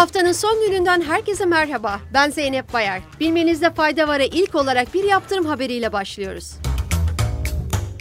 [0.00, 2.00] Haftanın son gününden herkese merhaba.
[2.14, 3.00] Ben Zeynep Bayar.
[3.20, 6.52] Bilmenizde fayda var'a ilk olarak bir yaptırım haberiyle başlıyoruz.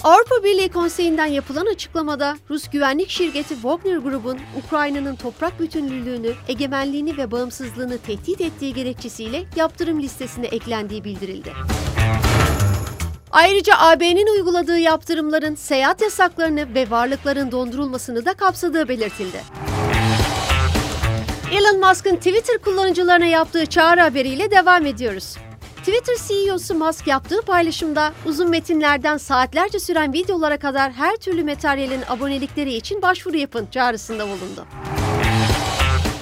[0.03, 7.31] Avrupa Birliği Konseyi'nden yapılan açıklamada Rus güvenlik şirketi Wagner Grubun Ukrayna'nın toprak bütünlüğünü, egemenliğini ve
[7.31, 11.53] bağımsızlığını tehdit ettiği gerekçesiyle yaptırım listesine eklendiği bildirildi.
[13.31, 19.68] Ayrıca AB'nin uyguladığı yaptırımların seyahat yasaklarını ve varlıkların dondurulmasını da kapsadığı belirtildi.
[21.53, 25.37] Elon Musk'ın Twitter kullanıcılarına yaptığı çağrı haberiyle devam ediyoruz.
[25.77, 32.73] Twitter CEO'su Musk yaptığı paylaşımda uzun metinlerden saatlerce süren videolara kadar her türlü materyalin abonelikleri
[32.73, 34.65] için başvuru yapın çağrısında bulundu.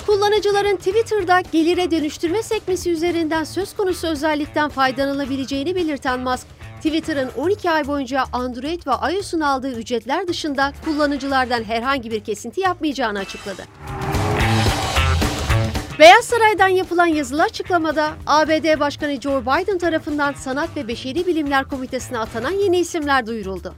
[0.06, 6.48] Kullanıcıların Twitter'da gelire dönüştürme sekmesi üzerinden söz konusu özellikten faydalanabileceğini belirten Musk,
[6.78, 13.20] Twitter'ın 12 ay boyunca Android ve iOS'un aldığı ücretler dışında kullanıcılardan herhangi bir kesinti yapmayacağını
[13.20, 13.64] açıkladı.
[16.00, 22.20] Beyaz Saray'dan yapılan yazılı açıklamada ABD Başkanı Joe Biden tarafından Sanat ve Beşeri Bilimler Komitesi'ne
[22.20, 23.74] atanan yeni isimler duyuruldu.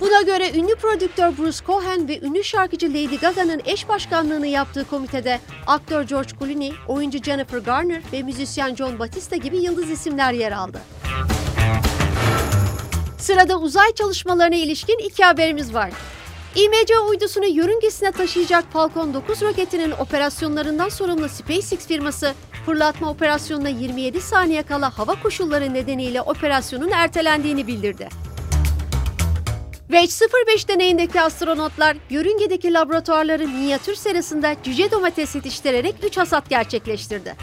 [0.00, 5.40] Buna göre ünlü prodüktör Bruce Cohen ve ünlü şarkıcı Lady Gaga'nın eş başkanlığını yaptığı komitede
[5.66, 10.80] aktör George Clooney, oyuncu Jennifer Garner ve müzisyen John Batista gibi yıldız isimler yer aldı.
[13.18, 15.90] Sırada uzay çalışmalarına ilişkin iki haberimiz var.
[16.54, 22.34] İMC uydusunu yörüngesine taşıyacak Falcon 9 roketinin operasyonlarından sorumlu SpaceX firması,
[22.66, 28.08] fırlatma operasyonuna 27 saniye kala hava koşulları nedeniyle operasyonun ertelendiğini bildirdi.
[29.88, 37.36] Wedge 05 deneyindeki astronotlar yörüngedeki laboratuvarların minyatür serasında cüce domates yetiştirerek 3 hasat gerçekleştirdi.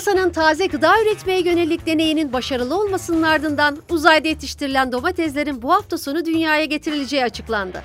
[0.00, 6.24] NASA'nın taze gıda üretmeye yönelik deneyinin başarılı olmasının ardından uzayda yetiştirilen domateslerin bu hafta sonu
[6.24, 7.82] dünyaya getirileceği açıklandı.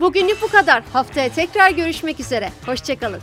[0.00, 0.82] Bugünlük bu kadar.
[0.92, 2.52] Haftaya tekrar görüşmek üzere.
[2.66, 3.20] Hoşçakalın.